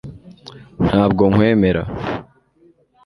[0.85, 1.83] ntabwo nkwemera